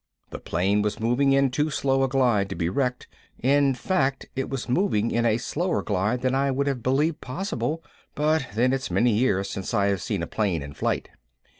[0.31, 3.07] The plane was moving in too slow a glide to be wrecked,
[3.37, 7.83] in fact it was moving in a slower glide than I would have believed possible
[8.15, 11.09] but then it's many years since I have seen a plane in flight.